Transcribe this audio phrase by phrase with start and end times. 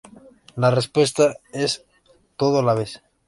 [0.55, 1.85] La respuesta es:
[2.35, 3.03] todo a la vez.